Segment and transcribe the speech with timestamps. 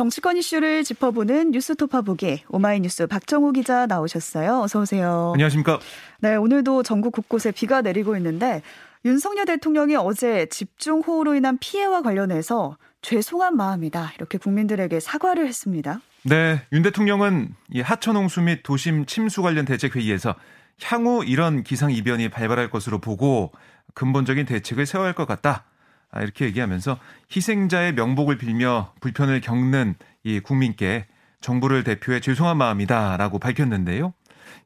[0.00, 4.62] 정치권 이슈를 짚어보는 뉴스 토파보기 오마이뉴스 박정우 기자 나오셨어요.
[4.62, 5.32] 어서 오세요.
[5.34, 5.78] 안녕하십니까?
[6.20, 8.62] 네, 오늘도 전국 곳곳에 비가 내리고 있는데
[9.04, 16.00] 윤석열 대통령이 어제 집중 호우로 인한 피해와 관련해서 죄송한 마음이다 이렇게 국민들에게 사과를 했습니다.
[16.22, 20.34] 네, 윤 대통령은 이 하천 홍수 및 도심 침수 관련 대책 회의에서
[20.82, 23.52] 향후 이런 기상 이변이 발발할 것으로 보고
[23.92, 25.66] 근본적인 대책을 세워야 할 것 같다.
[26.12, 26.98] 아, 이렇게 얘기하면서
[27.34, 31.06] 희생자의 명복을 빌며 불편을 겪는 이 국민께
[31.40, 34.12] 정부를 대표해 죄송한 마음이다라고 밝혔는데요.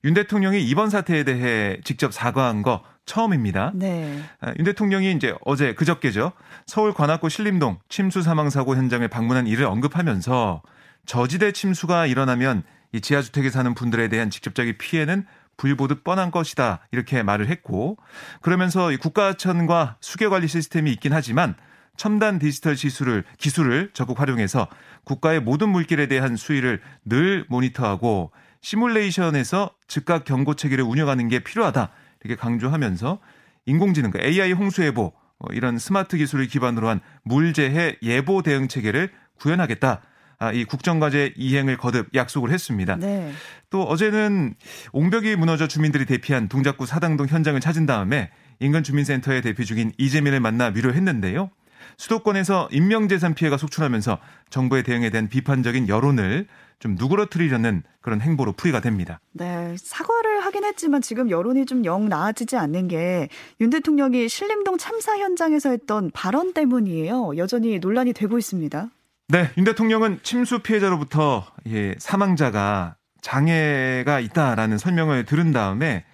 [0.04, 3.72] 윤 대통령이 이번 사태에 대해 직접 사과한 거 처음입니다.
[3.74, 4.22] 네.
[4.40, 6.32] 아, 윤 대통령이 이제 어제 그저께죠.
[6.66, 10.62] 서울 관악구 신림동 침수 사망 사고 현장을 방문한 이를 언급하면서
[11.06, 15.26] 저지대 침수가 일어나면 이 지하주택에 사는 분들에 대한 직접적인 피해는
[15.56, 17.96] 불보듯 뻔한 것이다 이렇게 말을 했고
[18.40, 21.54] 그러면서 이 국가천과 수계관리 시스템이 있긴 하지만
[21.96, 24.68] 첨단 디지털 기술을 기술을 적극 활용해서
[25.04, 31.90] 국가의 모든 물길에 대한 수위를 늘 모니터하고 시뮬레이션에서 즉각 경고 체계를 운영하는 게 필요하다
[32.22, 33.20] 이렇게 강조하면서
[33.66, 40.02] 인공지능과 AI 홍수 예보 어, 이런 스마트 기술을 기반으로 한 물재해 예보 대응 체계를 구현하겠다.
[40.38, 42.96] 아, 이 국정과제 이행을 거듭 약속을 했습니다.
[42.96, 43.32] 네.
[43.70, 44.54] 또 어제는
[44.92, 50.66] 옹벽이 무너져 주민들이 대피한 동작구 사당동 현장을 찾은 다음에 인근 주민센터에 대피 중인 이재민을 만나
[50.66, 51.50] 위로했는데요.
[51.96, 54.18] 수도권에서 인명재산 피해가 속출하면서
[54.50, 56.46] 정부의 대응에 대한 비판적인 여론을
[56.80, 59.20] 좀 누그러뜨리려는 그런 행보로 풀이가 됩니다.
[59.32, 63.28] 네, 사과를 하긴 했지만 지금 여론이 좀 영 나아지지 않는 게
[63.60, 67.36] 윤 대통령이 신림동 참사 현장에서 했던 발언 때문이에요.
[67.36, 68.88] 여전히 논란이 되고 있습니다.
[69.28, 76.04] 네, 윤 대통령은 침수 피해자로부터 예, 사망자가 장애가 있다라는 설명을 들은 다음에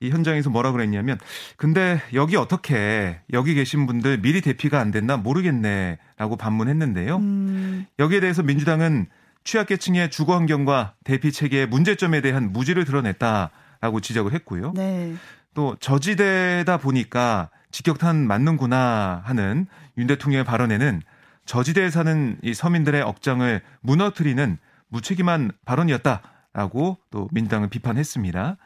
[0.00, 1.18] 이 현장에서 뭐라 그랬냐면
[1.56, 7.16] 근데 여기 어떻게 여기 계신 분들 미리 대피가 안 됐나 모르겠네라고 반문했는데요.
[7.18, 7.86] 음.
[8.00, 9.06] 여기에 대해서 민주당은
[9.44, 14.72] 취약계층의 주거 환경과 대피 체계의 문제점에 대한 무지를 드러냈다라고 지적을 했고요.
[14.74, 15.14] 네.
[15.54, 19.66] 또 저지대다 보니까 직격탄 맞는구나 하는
[19.98, 21.02] 윤 대통령의 발언에는
[21.46, 26.22] 저지대에 사는 이 서민들의 억장을 무너뜨리는 무책임한 발언이었다
[26.52, 28.56] 라고 또 민주당은 비판했습니다.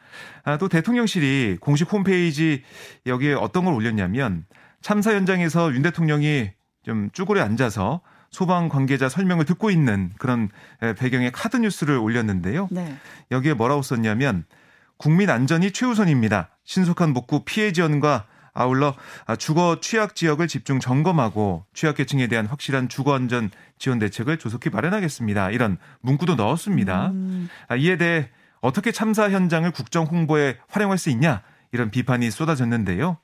[0.43, 2.63] 아, 또 대통령실이 공식 홈페이지
[3.07, 4.45] 여기에 어떤 걸 올렸냐면
[4.81, 6.51] 참사 현장에서 윤 대통령이
[6.83, 10.49] 좀 쭈그려 앉아서 소방 관계자 설명을 듣고 있는 그런
[10.97, 12.67] 배경의 카드 뉴스를 올렸는데요.
[12.69, 12.95] 네.
[13.31, 14.45] 여기에 뭐라고 썼냐면
[14.97, 16.49] 국민 안전이 최우선입니다.
[16.63, 18.27] 신속한 복구 피해 지원과
[18.59, 18.93] 아울러
[19.37, 25.51] 주거 취약 지역을 집중 점검하고 취약계층에 대한 확실한 주거 안전 지원 대책을 조속히 마련하겠습니다.
[25.51, 27.07] 이런 문구도 넣었습니다.
[27.11, 27.49] 음.
[27.69, 33.17] 아, 이에 대해 어떻게 참사 현장을 국정 홍보에 활용할 수 있냐 이런 비판이 쏟아졌는데요.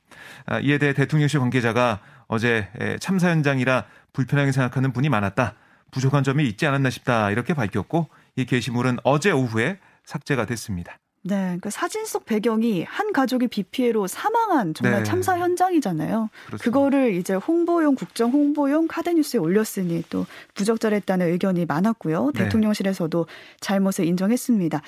[0.46, 2.68] 아, 이에 대해 대통령실 관계자가 어제
[3.00, 5.54] 참사 현장이라 불편하게 생각하는 분이 많았다.
[5.90, 7.30] 부족한 점이 있지 않았나 싶다.
[7.30, 10.98] 이렇게 밝혔고 이 게시물은 어제 오후에 삭제가 됐습니다.
[11.26, 15.04] 네, 그러니까 사진 속 배경이 한 가족이 비 피해로 사망한 정말 네.
[15.04, 16.30] 참사 현장이잖아요.
[16.46, 16.64] 그렇습니다.
[16.64, 22.32] 그거를 이제 홍보용 국정 홍보용 카드 뉴스에 올렸으니 또 부적절했다는 의견이 많았고요.
[22.34, 22.44] 네.
[22.44, 23.26] 대통령실에서도
[23.60, 24.82] 잘못을 인정했습니다.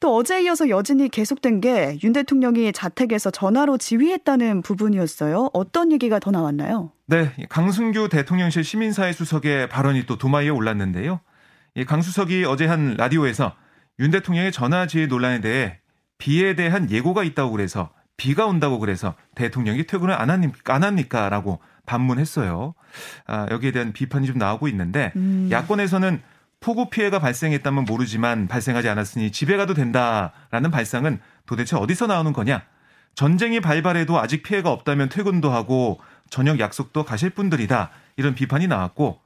[0.00, 5.50] 또 어제 이어서 여진이 계속된 게 윤 대통령이 자택에서 전화로 지휘했다는 부분이었어요.
[5.52, 6.92] 어떤 얘기가 더 나왔나요?
[7.06, 11.20] 네, 강승규 대통령실 시민사회 수석의 발언이 또 도마에 올랐는데요.
[11.86, 13.54] 강 수석이 어제 한 라디오에서
[14.00, 15.78] 윤 대통령의 전화 지휘 논란에 대해
[16.18, 20.74] 비에 대한 예고가 있다고 그래서 비가 온다고 그래서 대통령이 퇴근을 안 합니까?
[20.74, 21.28] 안 합니까?
[21.28, 22.74] 라고 반문했어요.
[23.26, 25.48] 아, 여기에 대한 비판이 좀 나오고 있는데 음.
[25.50, 26.22] 야권에서는
[26.60, 32.62] 폭우 피해가 발생했다면 모르지만 발생하지 않았으니 집에 가도 된다라는 발상은 도대체 어디서 나오는 거냐?
[33.14, 37.90] 전쟁이 발발해도 아직 피해가 없다면 퇴근도 하고 저녁 약속도 가실 분들이다.
[38.16, 39.20] 이런 비판이 나왔고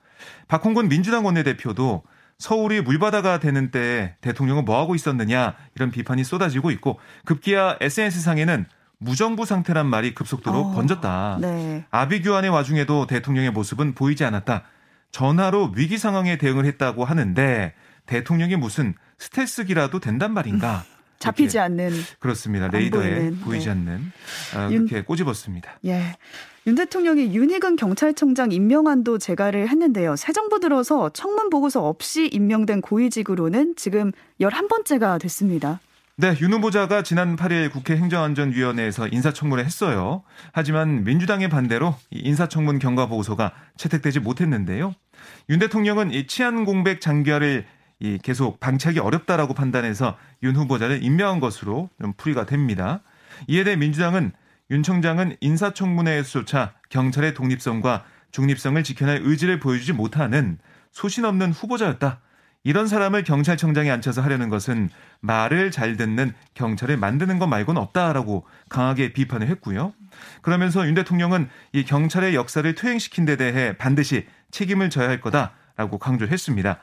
[0.48, 2.02] 박홍근 민주당 원내대표도
[2.44, 8.66] 서울이 물바다가 되는 때 대통령은 뭐 하고 있었느냐 이런 비판이 쏟아지고 있고 급기야 SNS상에는
[8.98, 11.38] 무정부 상태란 말이 급속도로 어, 번졌다.
[11.40, 11.86] 네.
[11.90, 14.64] 아비규환의 와중에도 대통령의 모습은 보이지 않았다.
[15.10, 17.72] 전화로 위기 상황에 대응을 했다고 하는데
[18.04, 20.84] 대통령이 무슨 스텔스기라도 된단 말인가?
[21.24, 22.68] 잡히지 않는 그렇습니다.
[22.68, 23.72] 레이더에 보이지 네.
[23.72, 24.12] 않는
[24.56, 25.78] 어, 그렇게 윤, 꼬집었습니다.
[25.86, 26.16] 예.
[26.66, 30.16] 윤 대통령이 윤희근 경찰청장 임명안도 제가를 했는데요.
[30.16, 35.80] 새 정부 들어서 청문 보고서 없이 임명된 고위직으로는 지금 11번째가 됐습니다.
[36.16, 40.22] 네, 윤 후보자가 지난 8일 국회 행정안전위원회에서 인사청문을 했어요.
[40.52, 44.94] 하지만 민주당의 반대로 인사청문 경과 보고서가 채택되지 못했는데요.
[45.50, 47.66] 윤 대통령은 이 치안 공백 장기화를
[48.00, 53.00] 이 계속 방치하기 어렵다라고 판단해서 윤 후보자를 임명한 것으로 좀 풀이가 됩니다.
[53.46, 54.32] 이에 대해 민주당은
[54.70, 60.58] 윤 청장은 인사청문회에서조차 경찰의 독립성과 중립성을 지켜낼 의지를 보여주지 못하는
[60.90, 62.20] 소신 없는 후보자였다.
[62.66, 64.88] 이런 사람을 경찰청장에 앉혀서 하려는 것은
[65.20, 69.92] 말을 잘 듣는 경찰을 만드는 것 말고는 없다라고 강하게 비판을 했고요.
[70.40, 76.80] 그러면서 윤 대통령은 이 경찰의 역사를 퇴행시킨 데 대해 반드시 책임을 져야 할 거다라고 강조했습니다.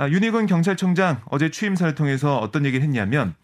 [0.00, 3.34] 아, 윤희근 경찰청장 어제 취임사를 통해서 어떤 얘기를 했냐면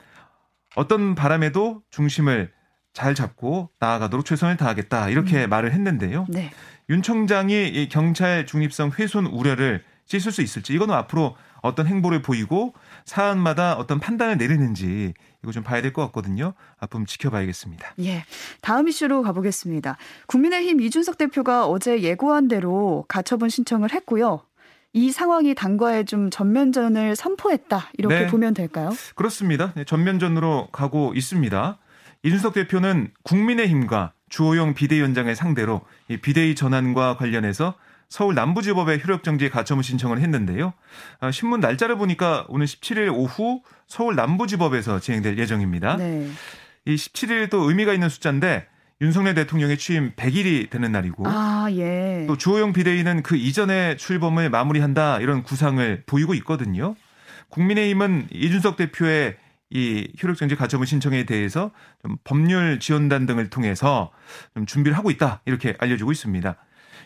[0.75, 2.50] 어떤 바람에도 중심을
[2.94, 5.50] 잘 잡고 나아가도록 최선을 다하겠다 이렇게 음.
[5.50, 6.25] 말을 했는데요.
[6.31, 6.50] 네.
[6.88, 12.73] 윤 청장이 이 경찰 중립성 훼손 우려를 씻을 수 있을지 이거는 앞으로 어떤 행보를 보이고
[13.05, 15.12] 사안마다 어떤 판단을 내리는지
[15.43, 16.55] 이거 좀 봐야 될 것 같거든요.
[16.79, 17.97] 앞으로 지켜봐야겠습니다.
[18.00, 18.25] 예.
[18.62, 19.99] 다음 이슈로 가보겠습니다.
[20.26, 24.41] 국민의힘 이준석 대표가 어제 예고한 대로 가처분 신청을 했고요.
[24.96, 28.26] 이 상황이 당과에 좀 전면전을 선포했다 이렇게 네.
[28.28, 28.90] 보면 될까요?
[29.14, 29.75] 그렇습니다.
[29.75, 31.76] 네, 전면전으로 가고 있습니다.
[32.22, 37.75] 이준석 대표는 국민의힘과 주호영 비대위원장을 상대로 이 비대위 전환과 관련해서
[38.08, 40.72] 서울 남부지법에 효력정지 가처분 신청을 했는데요.
[41.20, 45.99] 아, 신문 날짜를 보니까 오늘 17일 오후 서울 남부지법에서 진행될 예정입니다.
[45.99, 46.26] 네.
[46.87, 48.66] 이 17일도 의미가 있는 숫자인데
[49.00, 52.25] 윤석열 대통령의 취임 100일이 되는 날이고 아, 예.
[52.26, 56.96] 또 주호영 비대위는 그 이전에 출범을 마무리한다 이런 구상을 보이고 있거든요.
[57.50, 59.37] 국민의힘은 이준석 대표의
[59.69, 61.72] 이 효력정지 가처분 신청에 대해서
[62.02, 64.12] 좀 법률 지원단 등을 통해서
[64.54, 66.56] 좀 준비를 하고 있다 이렇게 알려지고 있습니다.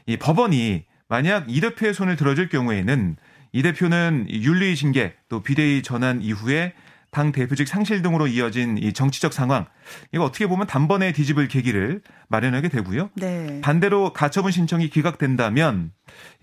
[0.07, 3.17] 이 법원이 만약 이 대표의 손을 들어줄 경우에는
[3.53, 6.75] 이 대표는 윤리 징계 또 비대위 전환 이후에
[7.11, 9.67] 당 대표직 상실 등으로 이어진 이 정치적 상황
[10.13, 13.11] 이거 어떻게 보면 단번에 뒤집을 계기를 마련하게 되고요.
[13.15, 13.61] 네.
[13.63, 15.93] 반대로 가처분 신청이 기각된다면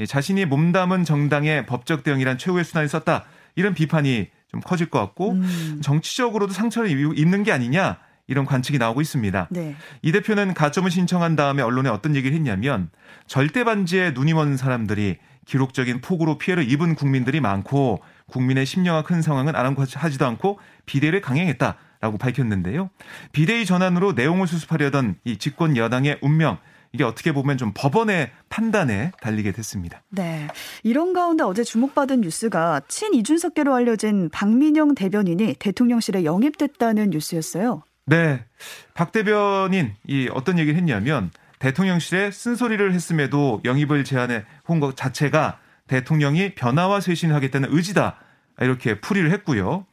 [0.07, 3.25] 자신이 몸담은 정당의 법적 대응이란 최후의 수단을 썼다
[3.55, 5.79] 이런 비판이 좀 커질 것 같고 음.
[5.81, 7.97] 정치적으로도 상처를 입는 게 아니냐
[8.27, 9.47] 이런 관측이 나오고 있습니다.
[9.51, 9.75] 네.
[10.01, 12.89] 이 대표는 가점을 신청한 다음에 언론에 어떤 얘기를 했냐면
[13.25, 18.01] 절대 반지에 눈이 먼 사람들이 기록적인 폭우로 피해를 입은 국민들이 많고
[18.31, 22.89] 국민의 심려가 큰 상황은 아랑하지도 않고 비대를 강행했다라고 밝혔는데요.
[23.31, 26.57] 비대위 전환으로 내용을 수습하려던 이 집권 여당의 운명
[26.94, 30.01] 이게 어떻게 보면 좀 법원의 판단에 달리게 됐습니다.
[30.09, 30.47] 네.
[30.83, 37.83] 이런 가운데 어제 주목받은 뉴스가 친 이준석계로 알려진 박민영 대변인이 대통령실에 영입됐다는 뉴스였어요.
[38.06, 38.45] 네.
[38.94, 41.29] 박 대변인 이 어떤 얘기를 했냐면
[41.59, 48.18] 대통령실에 쓴소리를 했음에도 영입을 제안해 온 것 자체가 대통령이 변화와 쇄신하겠다는 의지다.
[48.60, 49.86] 이렇게 풀이를 했고요.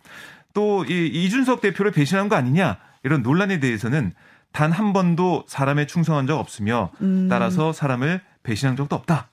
[0.54, 4.12] 또 이 이준석 대표를 배신한 거 아니냐 이런 논란에 대해서는
[4.52, 7.26] 단 한 번도 사람에 충성한 적 없으며 음.
[7.28, 9.30] 따라서 사람을 배신한 적도 없다.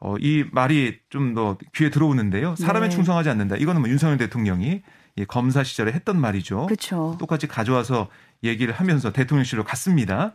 [0.00, 2.56] 어, 이 말이 좀 더 귀에 들어오는데요.
[2.56, 2.94] 사람에 네.
[2.94, 3.56] 충성하지 않는다.
[3.56, 4.82] 이거는 뭐 윤석열 대통령이
[5.28, 6.66] 검사 시절에 했던 말이죠.
[6.66, 7.16] 그렇죠.
[7.20, 8.08] 똑같이 가져와서
[8.42, 10.32] 얘기를 하면서 대통령실로 갔습니다.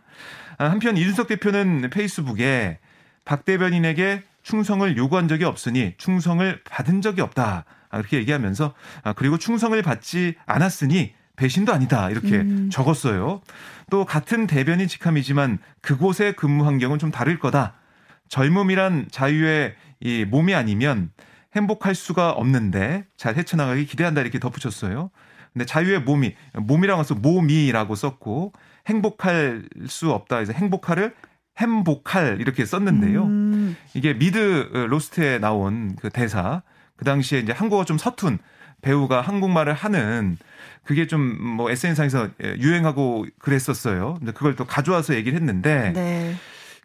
[0.57, 2.79] 아, 한편 이준석 대표는 페이스북에
[3.25, 7.65] 박 대변인에게 충성을 요구한 적이 없으니 충성을 받은 적이 없다.
[7.93, 12.11] 이렇게 아, 얘기하면서 아, 그리고 충성을 받지 않았으니 배신도 아니다.
[12.11, 12.69] 이렇게 음.
[12.71, 13.41] 적었어요.
[13.89, 17.73] 또 같은 대변인 직함이지만 그곳의 근무 환경은 좀 다를 거다.
[18.29, 21.09] 젊음이란 자유의 이 몸이 아니면
[21.55, 25.09] 행복할 수가 없는데 잘 헤쳐나가기 기대한다 이렇게 덧붙였어요.
[25.53, 28.53] 근데 자유의 몸이 몸이라고 해서 몸이라고 썼고
[28.87, 31.15] 행복할 수 없다 해서 행복할을
[31.57, 33.23] 행복할 이렇게 썼는데요.
[33.23, 33.75] 음.
[33.93, 34.33] 이게 미드
[34.89, 36.61] Lost에 나온 그 대사
[36.95, 38.39] 그 당시에 이제 한국어 좀 서툰
[38.81, 40.37] 배우가 한국말을 하는
[40.83, 44.15] 그게 좀 뭐 SNS상에서 유행하고 그랬었어요.
[44.19, 46.35] 근데 그걸 또 가져와서 얘기를 했는데 네.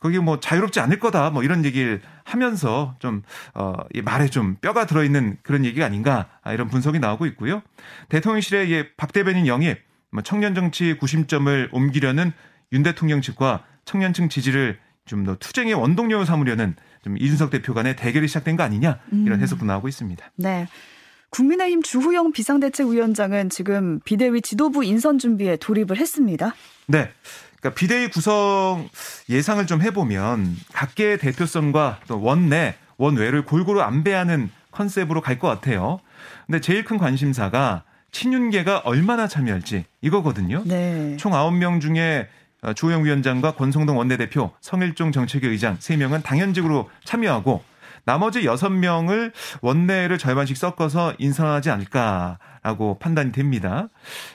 [0.00, 3.22] 거기 뭐 자유롭지 않을 거다 뭐 이런 얘기를 하면서 좀,
[3.54, 7.62] 어, 이 말에 좀 뼈가 들어있는 그런 얘기가 아닌가 아, 이런 분석이 나오고 있고요.
[8.08, 9.78] 대통령실의 예, 박 대변인 영입,
[10.10, 12.32] 뭐 청년 정치 구심점을 옮기려는
[12.72, 18.28] 윤 대통령 측과 청년층 지지를 좀 더 투쟁의 원동력을 삼으려는 좀 이준석 대표 간의 대결이
[18.28, 19.42] 시작된 거 아니냐 이런 음.
[19.42, 20.24] 해석도 나오고 있습니다.
[20.36, 20.68] 네.
[21.30, 26.54] 국민의힘 주후영 비상대책위원장은 지금 비대위 지도부 인선 준비에 돌입을 했습니다.
[26.86, 27.10] 네.
[27.58, 28.88] 그러니까 비대위 구성
[29.28, 36.00] 예상을 좀 해보면 각계의 대표성과 또 원내 원외를 골고루 안배하는 컨셉으로 갈 것 같아요.
[36.46, 37.82] 근데 제일 큰 관심사가
[38.12, 40.62] 친윤계가 얼마나 참여할지 이거거든요.
[40.66, 41.16] 네.
[41.18, 42.28] 총 9명 중에
[42.74, 47.62] 주호영 위원장과 권성동 원내대표, 성일종 정책위 의장 3명은 당연직으로 참여하고
[48.04, 53.88] 나머지 6명을 원내를 절반씩 섞어서 인선하지 않을까라고 판단이 됩니다.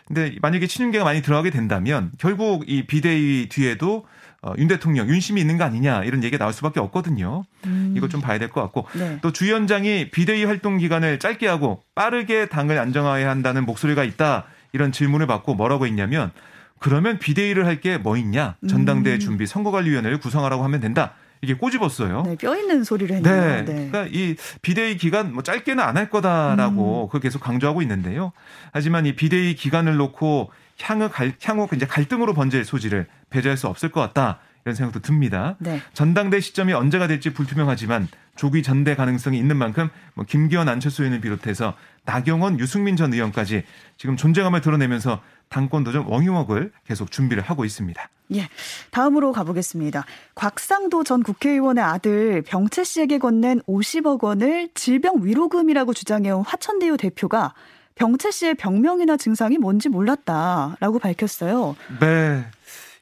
[0.08, 4.06] 근데 만약에 친윤계가 많이 들어가게 된다면 결국 이 비대위 뒤에도
[4.42, 7.44] 어, 윤 대통령 윤심이 있는 거 아니냐 이런 얘기가 나올 수밖에 없거든요.
[7.66, 7.94] 음.
[7.98, 9.18] 이거 좀 봐야 될 것 같고 네.
[9.22, 15.26] 또주 위원장이 비대위 활동 기간을 짧게 하고 빠르게 당을 안정화해야 한다는 목소리가 있다 이런 질문을
[15.26, 16.32] 받고 뭐라고 했냐면
[16.80, 19.20] 그러면 비대위를 할 게 뭐 있냐 전당대회 음.
[19.20, 22.24] 준비 선거관리위원회를 구성하라고 하면 된다 이게 꼬집었어요.
[22.26, 23.36] 네, 뼈 있는 소리를 했네요.
[23.36, 23.66] 네.
[23.66, 23.90] 네.
[23.90, 27.08] 그러니까 이 비대위 기간 뭐 짧게는 안 할 거다라고 음.
[27.08, 28.32] 그걸 계속 강조하고 있는데요.
[28.72, 30.52] 하지만 이 비대위 기간을 놓고
[30.82, 34.40] 향후 갈, 향후 이제 갈등으로 번질 소지를 배제할 수 없을 것 같다.
[34.66, 35.56] 이런 생각도 듭니다.
[35.60, 35.80] 네.
[35.94, 41.76] 전당대 시점이 언제가 될지 불투명하지만 조기 전대 가능성이 있는 만큼 뭐 김기현 안철수 의원을 비롯해서
[42.06, 43.64] 나경원 유승민 전 의원까지
[43.98, 45.22] 지금 존재감을 드러내면서
[45.56, 48.10] 당권 도전 원유먹을 계속 준비를 하고 있습니다.
[48.36, 48.50] 예.
[48.92, 50.04] 다음으로 가보겠습니다.
[50.36, 57.54] 곽상도 전 국회의원의 아들 병채 씨에게 건넨 50억 원을 질병 위로금이라고 주장해온 화천대유 대표가
[57.96, 61.78] 병채 씨의 병명이나 증상이 뭔지 몰랐다라고 밝혔어요.
[62.02, 62.44] 네.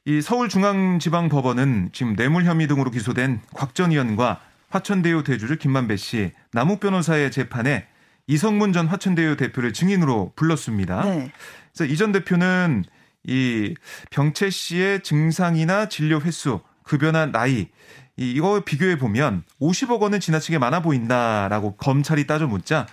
[0.05, 6.81] 이 서울중앙지방법원은 지금 뇌물 혐의 등으로 기소된 곽 전 의원과 화천대유 대주주 김만배 씨, 남욱
[6.81, 7.87] 변호사의 재판에
[8.27, 11.03] 이성문 전 화천대유 대표를 증인으로 불렀습니다.
[11.03, 11.31] 네.
[11.75, 12.83] 그래서 이 전 대표는
[13.25, 13.73] 이
[14.11, 17.69] 병채 씨의 증상이나 진료 횟수, 급여나 나이
[18.17, 22.85] 이거 비교해 보면 50억 원은 지나치게 많아 보인다라고 검찰이 따져 묻자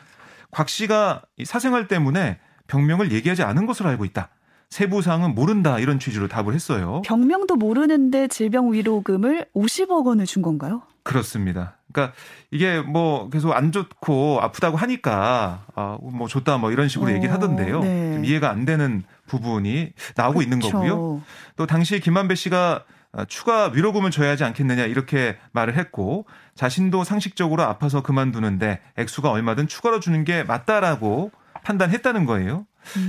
[0.50, 4.30] 곽 씨가 사생활 때문에 병명을 얘기하지 않은 것으로 알고 있다.
[4.70, 7.02] 세부 사항은 모른다 이런 취지로 답을 했어요.
[7.04, 10.82] 병명도 모르는데 질병 위로금을 50억 원을 준 건가요?
[11.02, 11.76] 그렇습니다.
[11.92, 12.14] 그러니까
[12.50, 17.80] 이게 뭐 계속 안 좋고 아프다고 하니까 아뭐 좋다 뭐 이런 식으로 어, 얘기를 하던데요.
[17.80, 18.14] 네.
[18.14, 20.42] 좀 이해가 안 되는 부분이 나오고 그렇죠.
[20.42, 21.22] 있는 거고요.
[21.56, 22.84] 또 당시 김만배 씨가
[23.28, 30.00] 추가 위로금을 줘야 하지 않겠느냐 이렇게 말을 했고 자신도 상식적으로 아파서 그만두는데 액수가 얼마든 추가로
[30.00, 31.32] 주는 게 맞다라고
[31.64, 32.66] 판단했다는 거예요.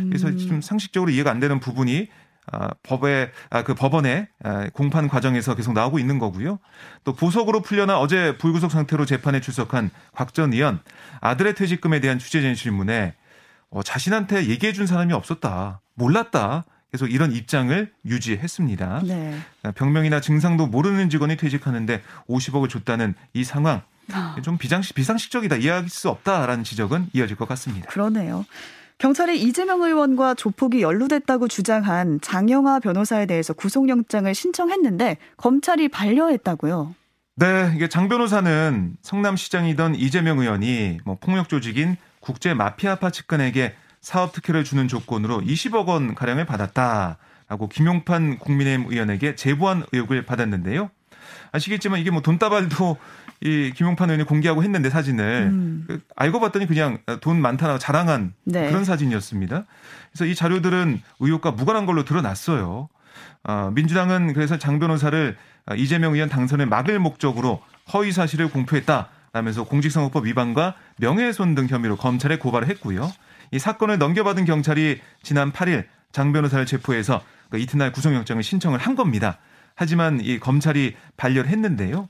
[0.10, 0.38] 그래서 음.
[0.38, 2.10] 좀 상식적으로 이해가 안 되는 부분이
[2.52, 6.60] 아, 법에 아, 그 법원의 아, 공판 과정에서 계속 나오고 있는 거고요.
[7.04, 10.80] 또 보석으로 풀려나 어제 불구속 상태로 재판에 출석한 곽 전 의원
[11.20, 13.16] 아들의 퇴직금에 대한 취재진 질문에
[13.70, 16.66] 어, 자신한테 얘기해 준 사람이 없었다, 몰랐다.
[16.92, 19.02] 계속 이런 입장을 유지했습니다.
[19.06, 19.40] 네.
[19.76, 23.82] 병명이나 증상도 모르는 직원이 퇴직하는데 50억을 줬다는 이 상황
[24.44, 27.88] 좀 비상식 비상식적이다 이해할 수 없다라는 지적은 이어질 것 같습니다.
[27.90, 28.46] 그러네요.
[29.02, 36.94] 경찰이 이재명 의원과 조폭이 연루됐다고 주장한 장영하 변호사에 대해서 구속영장을 신청했는데 검찰이 반려했다고요.
[37.38, 44.64] 네, 이게 장 변호사는 성남시장이던 이재명 의원이 뭐 폭력 조직인 국제 마피아파 측근에게 사업 특혜를
[44.64, 50.92] 주는 조건으로 20억 원 가량을 받았다라고 김용판 국민의힘 의원에게 제보한 의혹을 받았는데요.
[51.52, 52.98] 아시겠지만 이게 뭐 돈다발도
[53.42, 55.86] 이 김용판 의원이 공개하고 했는데 사진을 음.
[55.88, 58.68] 그 알고 봤더니 그냥 돈 많다고 자랑한 네.
[58.70, 59.66] 그런 사진이었습니다.
[60.12, 62.90] 그래서 이 자료들은 의혹과 무관한 걸로 드러났어요.
[63.44, 65.36] 어, 민주당은 그래서 장 변호사를
[65.76, 67.62] 이재명 의원 당선을 막을 목적으로
[67.94, 69.10] 허위 사실을 공표했다.
[69.34, 73.10] 라면서 공직선거법 위반과 명예훼손 등 혐의로 검찰에 고발을 했고요.
[73.52, 79.38] 이 사건을 넘겨받은 경찰이 지난 8일 장 변호사를 체포해서 그 이튿날 구속영장을 신청을 한 겁니다.
[79.82, 82.08] 하지만 이 검찰이 반려를 했는데요.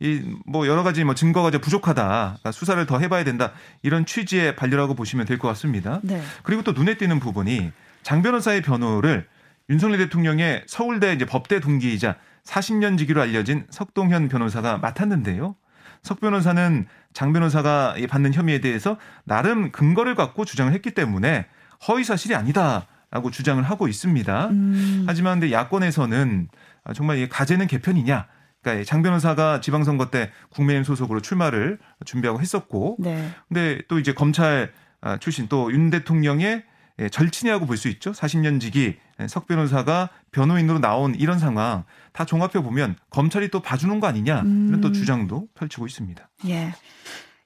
[0.00, 2.02] 이 뭐 여러 가지 뭐 증거가 이제 부족하다.
[2.04, 3.52] 그러니까 수사를 더 해봐야 된다.
[3.82, 6.00] 이런 취지의 반려라고 보시면 될 것 같습니다.
[6.02, 6.20] 네.
[6.42, 7.70] 그리고 또 눈에 띄는 부분이
[8.02, 9.28] 장 변호사의 변호를
[9.70, 15.54] 윤석열 대통령의 서울대 이제 법대 동기이자 40년 지기로 알려진 석동현 변호사가 맡았는데요.
[16.02, 21.46] 석 변호사는 장 변호사가 받는 혐의에 대해서 나름 근거를 갖고 주장을 했기 때문에
[21.86, 24.48] 허위 사실이 아니다라고 주장을 하고 있습니다.
[24.48, 25.04] 음.
[25.06, 26.48] 하지만 근데 야권에서는
[26.94, 28.26] 정말 이 가재는 개편이냐?
[28.62, 33.30] 그러니까 장 변호사가 지방선거 때 국민의힘 소속으로 출마를 준비하고 했었고, 네.
[33.48, 36.64] 근데 또 이제 검찰 아, 출신 또 윤 대통령의
[36.98, 38.12] 예, 절친이라고 볼 수 있죠.
[38.12, 44.06] 40년 지기 석 변호사가 변호인으로 나온 이런 상황 다 종합해 보면 검찰이 또 봐주는 거
[44.06, 44.80] 아니냐 이런 음.
[44.80, 46.28] 또 주장도 펼치고 있습니다.
[46.48, 46.74] 예.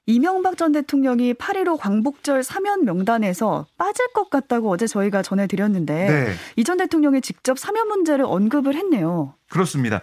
[0.07, 6.33] 이명박 전 대통령이 8.15 광복절 사면 명단에서 빠질 것 같다고 어제 저희가 전해드렸는데 네.
[6.55, 9.35] 이전 대통령이 직접 사면 문제를 언급을 했네요.
[9.49, 10.01] 그렇습니다.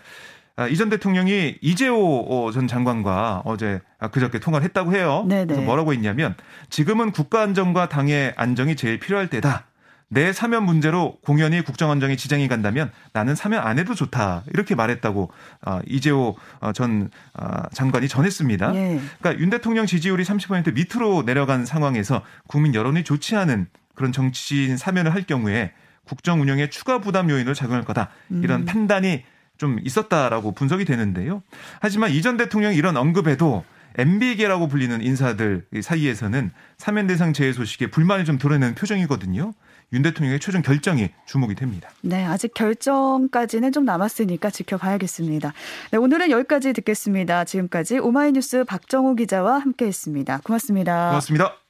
[0.57, 5.25] 아, 이전 대통령이 이재호 전 장관과 어제 아, 그저께 통화를 했다고 해요.
[5.27, 5.47] 네네.
[5.47, 6.37] 그래서 뭐라고 했냐면
[6.69, 9.67] 지금은 국가 안정과 당의 안정이 제일 필요할 때다.
[10.15, 15.31] 내 사면 문제로 공연히 국정안정에 지장이 간다면 나는 사면 안 해도 좋다 이렇게 말했다고
[15.67, 18.75] 어, 이재호 어, 전 어, 장관이 전했습니다.
[18.77, 19.01] 예.
[19.19, 25.13] 그러니까 윤 대통령 지지율이 30% 밑으로 내려간 상황에서 국민 여론이 좋지 않은 그런 정치인 사면을
[25.13, 25.73] 할 경우에
[26.05, 28.65] 국정 운영에 추가 부담 요인을 작용할 거다 이런 음.
[28.67, 29.25] 판단이
[29.57, 31.43] 좀 있었다라고 분석이 되는데요.
[31.81, 33.65] 하지만 이전 대통령이 이런 언급에도
[33.97, 39.53] MB계라고 불리는 인사들 사이에서는 사면 대상 제외 소식에 불만을 좀 드러내는 표정이거든요.
[39.95, 41.89] 윤 대통령의 최종 결정이 주목이 됩니다.
[42.03, 45.53] 네, 아직 결정까지는 좀 남았으니까 지켜봐야겠습니다.
[45.93, 47.45] 네, 오늘은 여기까지 듣겠습니다.
[47.45, 50.41] 지금까지 오마이뉴스 박정호 기자와 함께했습니다.
[50.45, 51.09] 고맙습니다.
[51.09, 51.64] 고맙습니다.